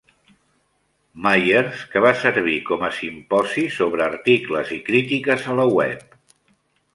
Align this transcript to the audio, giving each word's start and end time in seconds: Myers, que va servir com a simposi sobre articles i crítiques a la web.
Myers, 1.25 1.83
que 1.91 2.01
va 2.05 2.13
servir 2.21 2.55
com 2.69 2.85
a 2.87 2.89
simposi 3.01 3.67
sobre 3.77 4.07
articles 4.07 4.73
i 4.79 4.81
crítiques 4.89 5.47
a 5.53 5.59
la 5.63 5.69
web. 5.77 6.19